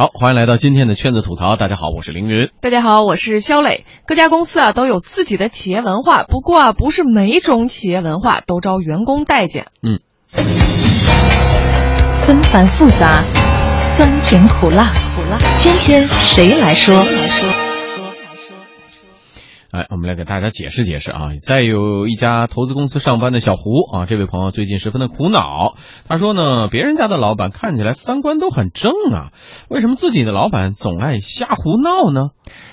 [0.00, 1.56] 好，欢迎来到今天的圈子吐槽。
[1.56, 2.48] 大家好，我是凌云。
[2.62, 3.84] 大家好，我是肖磊。
[4.06, 9.66] 各家公司啊都有自己的企业文化，不过啊，不是每种企业文化都招员工待见。
[9.82, 10.00] 嗯，
[12.22, 13.22] 纷繁复杂，
[13.84, 15.36] 酸甜苦辣，苦辣。
[15.58, 17.04] 今天谁来说？
[19.72, 21.28] 哎，我们来给大家解释解释啊。
[21.40, 25.74] 在有一家投资公司上班的小胡啊，这位朋友最近十分的苦恼。
[26.08, 29.30] 他说呢，别人家的老板看起来三观都很正啊，
[29.68, 32.30] 为什么自己的老板总爱瞎胡闹呢？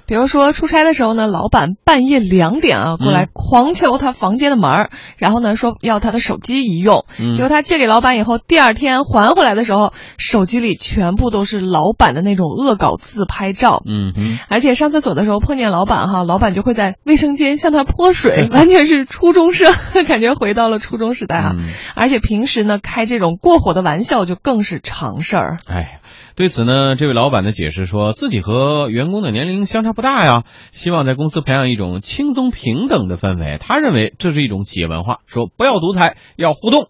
[0.07, 13.83] 比如说出差的时候呢，老板半夜两点啊过来狂敲他房间的门儿，然后呢说要他的手机一用，结果他借给老板以后，第二天还回来的时候，手机里全部都是老板的那种恶搞自拍照。
[13.85, 19.73] 嗯哼，而且上厕所的时候碰见老板哈，老板就会在卫生间向他泼水， 完全是初中生，
[20.07, 21.51] 感觉回到了初中时代啊。
[21.95, 25.57] 而且平时呢开这种过火的玩笑就更是常事儿。
[25.67, 26.01] 哎。
[26.35, 33.57] 对此呢，这位老板的解释说自己和员工的年龄相差不大呀，希望在公司培养一种轻松平等的氛围。
[33.59, 36.89] 他认为这是一种企业文化，说不要独裁，要互动，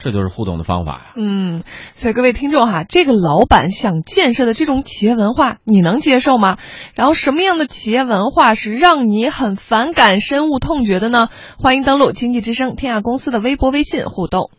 [0.00, 1.00] 这就是互动的方法呀。
[1.14, 1.62] 嗯，
[1.94, 6.56] 所以各位听众哈，这个老板想建设的这种企业文化，你能接受吗？
[6.94, 11.28] 然后什么样的企业文化是让你很反感、深恶痛绝的呢？
[11.58, 14.50] 欢迎登录经济之声天下公司的微博、微信互动。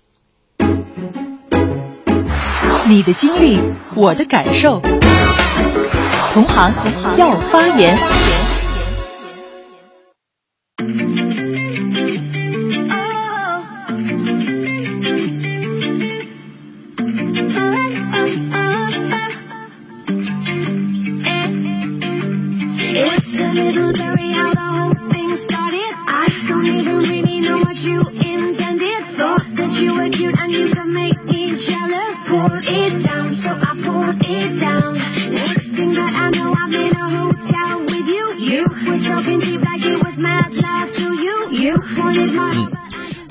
[2.88, 3.60] 你的经历，
[3.96, 4.80] 我的感受。
[6.34, 6.72] 同行
[7.18, 8.21] 要发言。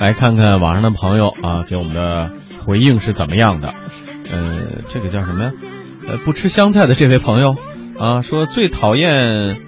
[0.01, 2.33] 来看看网上的朋友啊，给我们的
[2.65, 3.69] 回应是怎么样的？
[4.33, 5.53] 呃，这个叫什么呀？
[6.09, 7.55] 呃，不吃香菜的这位朋友
[7.99, 9.61] 啊，说最讨厌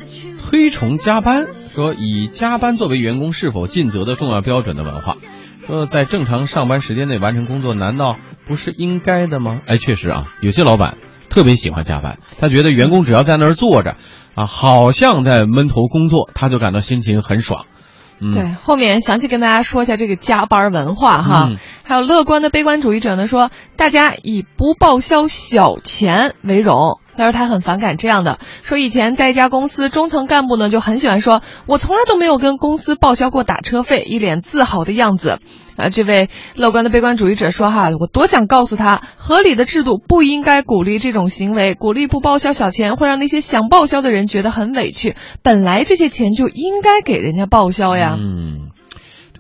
[0.43, 5.19] 推崇加班，说以加班作为员工是否尽责的重要标准的文化。
[5.66, 8.16] 说在正常上班时间内完成工作，难道
[8.47, 9.60] 不是应该的吗？
[9.66, 10.97] 哎，确实啊，有些老板
[11.28, 13.97] 特别喜欢加班，他觉得员工只要在那儿坐着
[14.34, 17.66] 啊，好像在闷头工作，他就感到心情很爽。
[18.34, 21.50] 对，后面详细跟大家说一下这个加班文化哈。
[21.82, 26.98] 还有乐观的悲观主义者呢，说大家以不报销小钱为荣。
[27.16, 35.38] 他说他很反感这样的，说以前在一家公司，中层干部呢就很喜欢说，我从来都没有跟公司报销过打车费，一脸自豪的样子。
[35.74, 45.16] 啊，这位乐观的悲观主义者说哈，我多想告诉他，合理的制度不应该鼓励这种行为，鼓励不报销小钱会让那些想报销的人觉得很委屈。
[45.42, 48.16] 本来这些钱就应该给人家报销呀。
[48.18, 48.51] 嗯。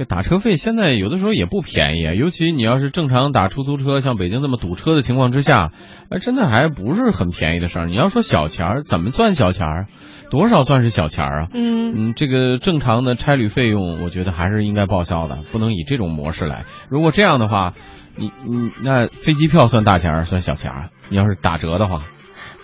[0.02, 5.70] 这打车费现在有的时候也不便宜，尤其你要是正常打出租车，像北京这么堵车的情况之下，
[6.10, 7.86] 哎，真的还不是很便宜的事儿。
[7.86, 9.86] 你要说小钱儿，怎么算小钱儿？
[10.28, 11.48] 多少算是小钱儿啊？
[11.54, 16.64] 嗯嗯，这个正常的差旅费用，我觉得还是应该报销的，不能以这种模式来。
[16.88, 17.70] 如果这样的话，
[18.18, 20.88] 你你那飞机票算大钱儿，算小钱儿？
[21.10, 22.02] 你要是打折的话。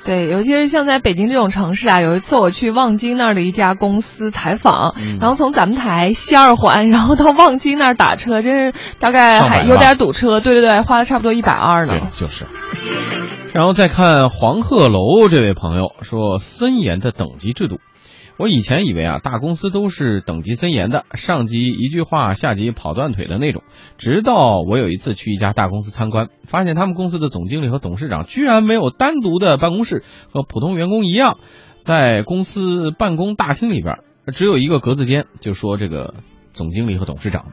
[0.09, 10.41] 对，尤其是像在北京这种城市啊，有一次我去望京那儿的一家公司采访，然后从咱们台西二环，然后到望京那儿打车，真是大概还有点堵车。
[10.41, 11.93] 对对对，花了差不多一百二呢。
[11.93, 12.47] 对，就是。
[13.53, 17.79] 然后再看黄鹤楼这位朋友说，森严的等级制度。
[18.39, 23.65] 我以前以为啊，大公司都是等级森严的，上级一句话，下级跑断腿的那种。
[23.99, 31.39] 直到我有一次去一家大公司参观，发现他们公司的总经理和董事长居然没有单独的办公室，和普通员工一样，
[31.83, 33.99] 在公司办公大厅里边
[34.33, 35.27] 只有一个格子间。
[35.41, 36.15] 就说这个
[36.53, 37.47] 总经理和董事长，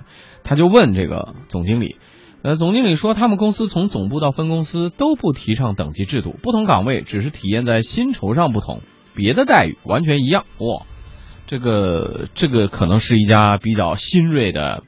[0.44, 1.96] 他就问这个总经理，
[2.44, 8.82] 呃，总经理说他们公司从总部到分公司都不提倡等级制度，不同岗位只是体现在薪酬上不同。
[9.16, 10.86] 别的待遇完全一样哇，
[11.48, 14.84] 这个这个可能是一家比较新锐的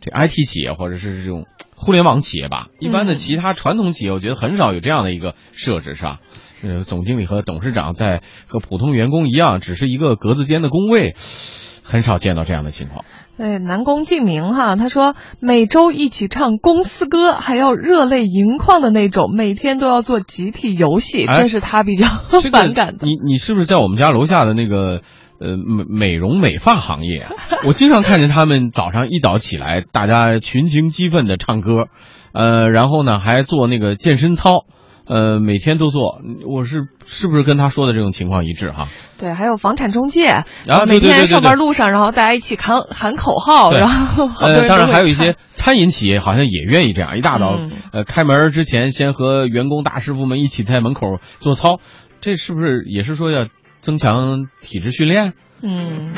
[0.00, 2.68] 这 IT 企业或者是这种互联网企业吧。
[2.80, 6.20] 一般的其他传统企业，我觉得很少有这样的一个设置，是吧？
[6.62, 11.14] 呃，总经理和董事长在和普通员工一样，只是一个格子间的工位，
[11.84, 13.04] 很少见到这样的情况。
[13.38, 22.08] 对，南宫敬明哈，他说每周一起唱公司歌，还要热泪盈眶的那种，每天都要做集体游戏，这是他比较
[22.50, 23.06] 反感的。
[23.06, 25.02] 你你是不是在我们家楼下的那个
[25.40, 27.28] 呃美美容美发行业？
[27.64, 31.70] 我经常看见他们早上一早起来，大家群情激奋的唱歌，
[32.32, 34.64] 呃，然后呢还做那个健身操。
[35.08, 38.88] 呃，每天都做，我是是不是跟他说的这种情况一致哈？
[39.18, 40.44] 对，还有房产中介啊，
[40.86, 47.58] 每天上班路上，然后大家一起喊喊口号，然后呃，当然还有一些餐饮企业好像也愿意这样，一大早
[47.92, 51.80] 呃开门之前先和员工大师傅们一起在门口做操，
[52.20, 53.46] 这是不是也是说要
[53.80, 55.32] 增强体质训练？
[55.62, 56.12] 嗯。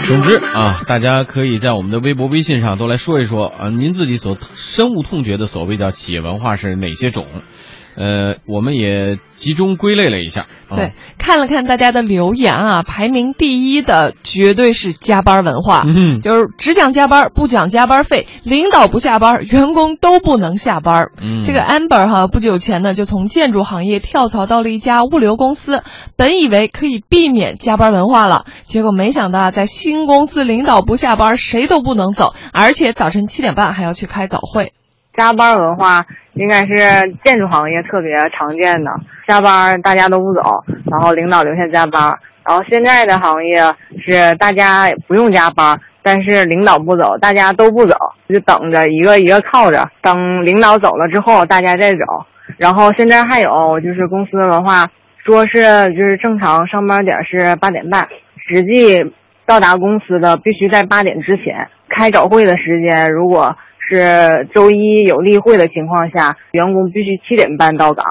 [0.00, 7.26] 总之啊，大家可以在我们的微博、微信上都来说一说啊，您自己所深恶痛绝的所谓叫企业文化是哪些种？
[7.96, 10.46] 呃，我们也集中归类了一下。
[10.70, 21.08] 对，看了看大家的留言啊，排名第一的绝对是加班文化，嗯，就是只讲加班，不讲加班费，领导不下班，员工都不能下班。
[21.20, 25.82] 嗯，这个 Amber 哈，不久前呢就从建筑行业跳槽到了一家物流公司，
[26.16, 34.72] 本以为可以避免加班文化了，结果没想到啊，在新公司领导不下班，谁都不能走，而且早晨七点半还要去开早会。
[35.16, 36.06] 加班文化
[36.38, 36.74] 应该是
[37.24, 38.90] 建筑行业特别常见的，
[39.26, 40.40] 加班大家都不走，
[40.88, 42.16] 然后领导留下加班。
[42.46, 43.60] 然后现在的行业
[44.00, 47.96] 是大家不用加班，但是领导不走，大家都不走，
[48.28, 51.98] 就等着一个一个靠着，等领导走了之后大家再走。
[52.56, 54.86] 然后现在还有就是公司文化，
[55.24, 55.60] 说是
[55.92, 58.06] 就是正常上班点是八点半，
[58.48, 59.12] 实际
[59.44, 61.68] 到达公司的必须在八点之前。
[61.88, 63.56] 开早会的时间如果。
[63.88, 68.04] 是周一有例会的情况下，员工必须七点半到岗，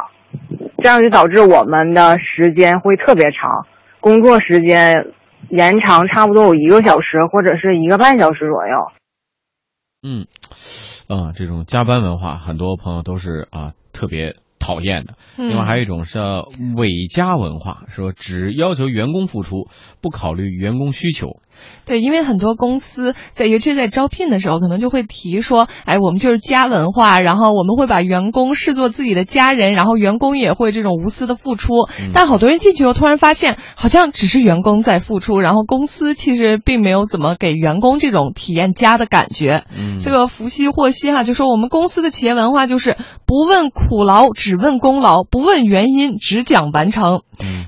[0.79, 3.67] 这样就导致我们的时间会特别长，
[3.99, 5.07] 工作时间
[5.49, 8.91] 延长差不多有一个小时或者是一个半小时左右。
[10.01, 10.25] 嗯，
[11.07, 15.13] 啊，这种加班文化，很多朋友都是啊特别讨厌的。
[15.37, 16.19] 另外还有一种是
[16.75, 19.67] 伪加文化，说只要求员工付出，
[20.01, 21.39] 不考虑员工需求。
[21.85, 31.87] 对，因为很多公司在，尤其是在招聘的时候，可能就会提说，哎，我们就是家文化，然后我们会把员工视作自己的家人，然后员工也会这种无私的付出。
[32.13, 39.63] 但好多人进去后，突然发现，好像只是员工在付出，然后公司其实并没有怎么给员工这种体验家的感觉。
[39.73, 47.21] 嗯，这个福西霍西哈就说，我们公司的企业文化就是不问苦劳，只问功劳；不问原因，只讲完成。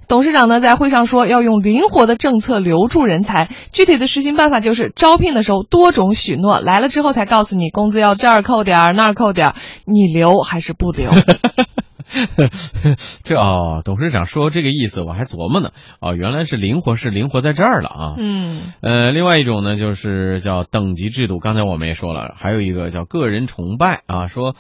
[0.08, 3.50] 董事长呢在会上说，要用灵活的政策留住人才。
[3.80, 9.56] 具体的实行办法就是招聘的时候多种许诺，来了之后才告诉你工资要这儿扣点儿那儿扣点儿，
[9.86, 11.10] 你留还是不留？
[13.24, 15.70] 这哦，董事长说这个意思，我还琢磨呢。
[16.02, 18.16] 哦，原来是灵活是灵活在这儿了啊。
[18.18, 18.60] 嗯。
[18.82, 21.40] 呃，另外一种呢，就是叫等级制度。
[21.40, 24.58] 刚才我们也说了，还有一个叫个人崇拜啊，说。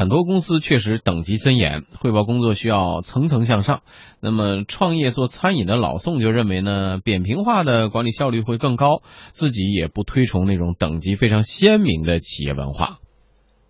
[0.00, 3.82] 很多公司确实等级森严，汇报工作需要层层向上。
[4.22, 12.96] 那么，创业做餐饮的老宋就认为呢，扁平化的管理效率会更高，自己也不推崇那种等级非常鲜明的企业文化。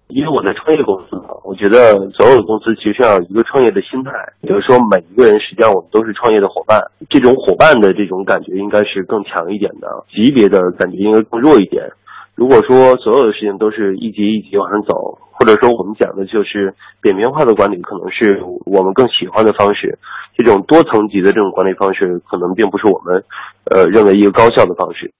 [0.06, 4.14] 因为我在创业公司嘛，我觉得所有的公司其实要有一个创业的心态，
[4.46, 6.78] 就是说每一个人实际上我们都是创业的伙伴，
[7.10, 11.90] 这种伙伴的这种感觉应该是更强一点的，级别的感觉应该更弱一点。
[12.38, 19.98] 如果说所有的事情都是一级一级往上走，或者说我们讲的就是扁平化的管理，可能是我们更喜欢的方式。
[20.36, 23.24] 这种多层级的这种管理方式，可能并不是我们，
[23.64, 25.14] 呃，认为一个高效的方式。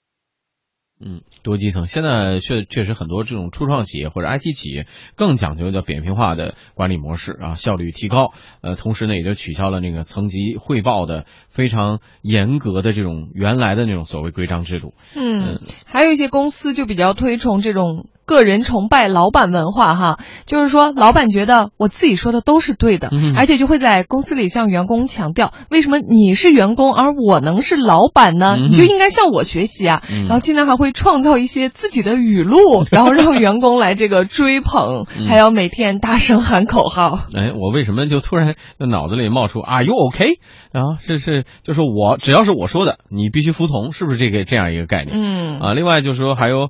[1.03, 4.87] 嗯，多基层现在确确实很多这种初创企业或者 IT 企业
[5.17, 8.35] 更讲究的扁平化的管理模式啊，效率提高。
[8.61, 14.93] 呃，同时呢，也就取消了那个层级汇报的非常严格的这种原来的那种所谓规章制度。
[15.17, 18.11] 嗯，还有一些公司就比较推崇这种。
[18.31, 28.57] 个人崇拜老板文化，哈，就是说，老板觉得我自己说的都是对的，而且就会在公司里向员工强调，为什么你是员工，而我能是老板呢？
[28.57, 30.01] 你就应该向我学习啊！
[30.29, 37.19] 然后经常还会创造一些自己的语录， 然后让员工来这个追捧，还要每天大声喊口号。
[37.35, 40.39] 哎，我为什么就突然脑子里冒出 Are you OK？
[40.71, 45.17] 然后是是，就是我只要是我说的，你必须服从，是不是这个这样一个概念？
[45.19, 46.69] 嗯啊，另外就是说还有。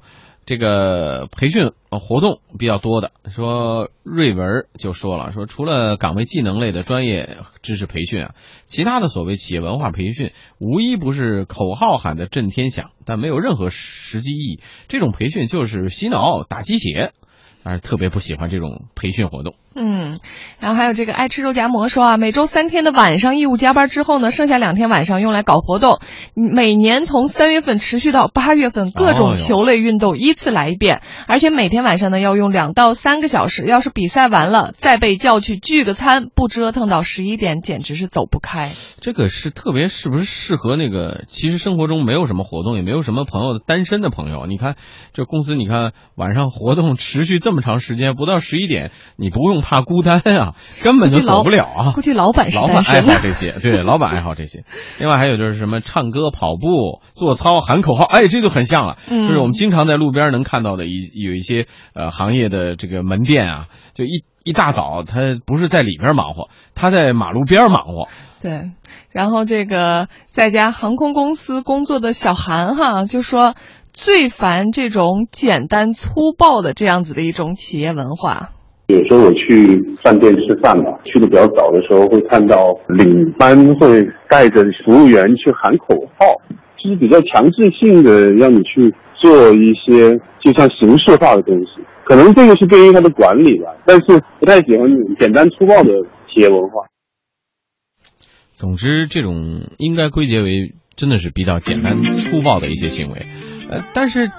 [0.50, 8.34] 这个培训活动比较多的，说瑞文就说了，说除了岗位技能类的专业知识培训啊，
[8.66, 14.60] 其他的所谓企业文化培训，无一不是口号喊的震天响，但没有任何实际意义。
[14.88, 17.12] 这种培训就是洗脑打鸡血，
[17.62, 19.54] 但是特别不喜欢这种培训活动。
[19.72, 20.18] 嗯，
[20.58, 26.00] 然后还有这个爱吃肉夹馍说啊，每周三天的晚上义务加班之后呢，剩下两天晚上用来搞活动。
[26.34, 33.64] 每年从三月份持续到八月份，各种球类运动依次来一遍，而且每天晚上呢要用两到三个小时。
[33.64, 38.70] 要是比赛完了再被叫去聚个餐，不折腾到十一点，简直是走不开。
[39.00, 44.46] 这个是特别是不是适合那个其实生活中没有什么活动，也没有什么朋友的单身的朋友？
[44.46, 44.74] 你看
[45.12, 47.49] 这公司，你看晚上活动持续这么。
[47.50, 50.54] 这么长时间，不到十一点，你不用怕孤单啊，
[50.84, 51.92] 根本就走不了啊。
[51.94, 54.62] 估计老板老板爱好这些，对， 老板爱好这些。
[55.00, 68.06] 另外还有就是什么唱歌、跑步、做操、喊口号，哎，这就很像了，就是我们经常在路边能看到的一有一些呃行业的这个门店啊，就一一大早他不是在里边忙活，他在马路边忙活。
[68.40, 68.70] 对，
[69.10, 73.56] 然后这个在家航空公司工作的小韩哈就说。
[74.02, 78.48] 最烦这种简单粗暴的这样子的一种企业文化。
[78.86, 82.56] 有时候我去饭店吃饭嘛，去的比较早的时候，会看到
[82.88, 86.26] 领班会带着服务员去喊口号，
[86.82, 88.90] 就是比较强制性的让你去
[89.20, 91.84] 做一些就像形式化的东西。
[92.04, 94.88] 可能这个是对于他的管理吧，但是不太喜欢
[95.18, 95.90] 简单粗暴的
[96.32, 96.88] 企业文化。
[98.54, 103.26] 总之，这种应该归结为真的是比较简单粗暴的一些行为。
[103.70, 104.32] 呃，但是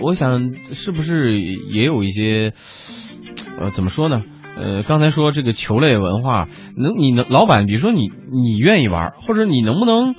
[0.00, 2.54] 我想，是不是也有一些，
[3.60, 4.20] 呃，怎么说呢？
[4.56, 10.14] 呃，刚才说这个球类文化，能你能老板，比如说你你愿意玩，或者你能不能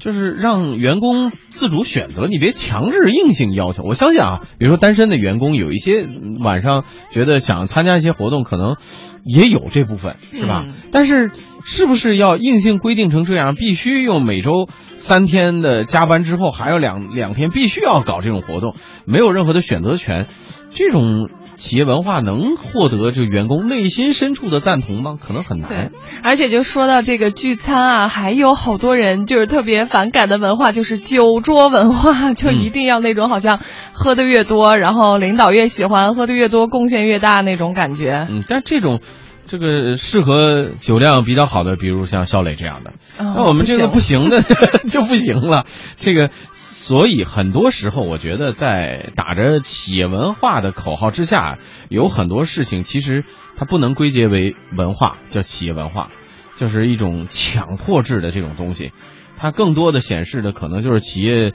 [0.00, 3.82] 就是让员工自主选择，你别强制硬性要求。
[3.82, 6.06] 我相信啊，比如说单身的员工，有一些
[6.42, 8.76] 晚上觉得想参加一些活动，可能
[9.24, 10.64] 也有这部分，是吧？
[10.92, 11.30] 但是
[11.64, 14.68] 是不是要硬性规定成这样，必须用每周？
[14.98, 18.74] 三天的加班之后，还有两两天必须要搞这种活动，
[19.04, 20.26] 没有任何的选择权，
[20.70, 25.16] 这种企业文化能获得这员工内心深处的赞同吗？
[25.20, 25.68] 可能很难。
[25.68, 25.90] 对，
[26.22, 33.60] 而且就说到这个聚餐啊，还有好多人就是特别反感的文化，就是酒桌文化，就一定要那种好像
[33.92, 38.26] 喝的越多，然后领导越喜欢，喝的越多，贡献越大那种感觉。
[38.28, 39.00] 嗯，但这种。
[39.48, 44.42] 这个适合酒量比较好的，比如像肖磊这样的，那我们这个不行的
[44.88, 45.64] 就不行了。
[45.96, 53.24] 这个，所以很多时候，我觉得在打着企业文化的口号之下，有很多事情其实
[53.56, 56.10] 它不能归结为文化，叫企业文化，
[56.60, 58.92] 就是一种强迫制的这种东西，
[59.36, 61.52] 它更多的显示的可能就是企业。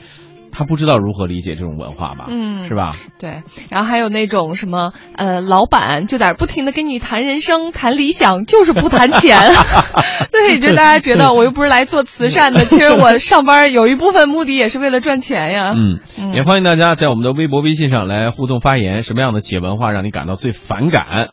[0.54, 2.28] 他不知道如何理解这种文化吧？
[2.30, 2.92] 嗯，是吧？
[3.20, 9.38] 对，然后还有那种什么呃，老板就在不停的跟你谈人生、谈理想，就是不谈钱。
[10.32, 15.74] 对，就大家觉得我又不是来做慈善的，其实我上班有一部分目的也是为了赚钱呀。
[15.76, 21.06] 嗯，也欢迎大家在我们的微博、微信上来互动发言，什么样的企业文化让你感到最反感？